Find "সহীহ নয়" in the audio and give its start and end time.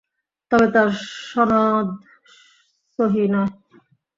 2.99-3.51